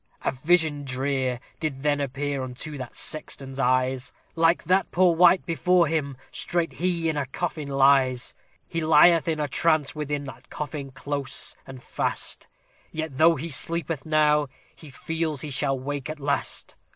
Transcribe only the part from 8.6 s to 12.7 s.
He lieth in a trance within that coffin close and fast;